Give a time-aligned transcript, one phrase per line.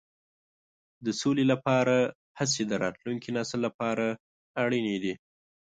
[1.05, 1.95] د سولې لپاره
[2.39, 4.05] هڅې د راتلونکي نسل لپاره
[4.63, 5.13] اړینې دي.